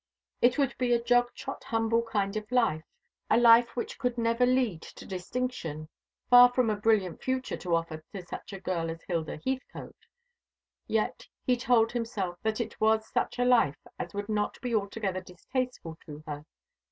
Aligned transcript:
It 0.41 0.57
would 0.57 0.75
be 0.79 0.93
a 0.93 1.03
jog 1.03 1.31
trot 1.35 1.63
humble 1.65 2.01
kind 2.01 2.35
of 2.35 2.51
life, 2.51 2.83
a 3.29 3.37
life 3.37 3.75
which 3.75 3.99
could 3.99 4.17
never 4.17 4.47
lead 4.47 4.81
to 4.81 5.05
distinction, 5.05 5.89
far 6.27 6.51
from 6.51 6.71
a 6.71 6.75
brilliant 6.75 7.21
future 7.21 7.55
to 7.57 7.75
offer 7.75 8.03
to 8.13 8.25
such 8.25 8.51
a 8.51 8.59
girl 8.59 8.89
as 8.89 9.03
Hilda 9.03 9.39
Heathcote. 9.45 10.07
Yet 10.87 11.27
he 11.45 11.55
told 11.55 11.91
himself 11.91 12.39
that 12.41 12.59
it 12.59 12.81
was 12.81 13.07
such 13.09 13.37
a 13.37 13.45
life 13.45 13.77
as 13.99 14.15
would 14.15 14.27
not 14.27 14.59
be 14.59 14.73
altogether 14.73 15.21
distasteful 15.21 15.99
to 16.07 16.23
her. 16.25 16.45